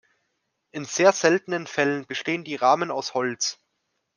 [0.71, 3.59] In sehr seltenen Fällen bestehen die Rahmen aus Holz.